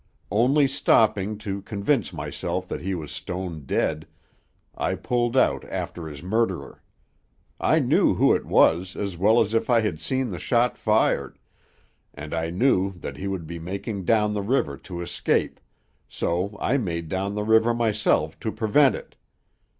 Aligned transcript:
Only 0.31 0.65
stopping 0.67 1.37
to 1.45 1.61
convince 1.61 2.11
myself 2.11 2.67
that 2.69 2.81
he 2.81 2.95
was 2.95 3.11
stone 3.11 3.65
dead, 3.67 4.07
I 4.75 4.95
pulled 4.95 5.37
out 5.37 5.63
after 5.65 6.07
his 6.07 6.23
murderer. 6.23 6.81
I 7.59 7.77
knew 7.77 8.15
who 8.15 8.33
it 8.33 8.43
was 8.43 8.95
as 8.95 9.15
well 9.15 9.39
as 9.39 9.53
if 9.53 9.69
I 9.69 9.81
had 9.81 10.01
seen 10.01 10.31
the 10.31 10.39
shot 10.39 10.75
fired, 10.75 11.37
and 12.15 12.33
I 12.33 12.49
knew 12.49 12.93
that 12.93 13.17
he 13.17 13.27
would 13.27 13.45
be 13.45 13.59
making 13.59 14.05
down 14.05 14.33
the 14.33 14.41
river 14.41 14.75
to 14.75 15.01
escape, 15.01 15.59
so 16.09 16.57
I 16.59 16.77
made 16.77 17.07
down 17.07 17.35
the 17.35 17.43
river 17.43 17.71
myself 17.71 18.39
to 18.39 18.51
prevent 18.51 18.95
it. 18.95 19.15